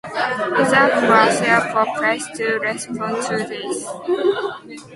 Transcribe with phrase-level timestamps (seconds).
[0.57, 3.37] Reserves were therefore placed to respond to
[4.67, 4.83] this.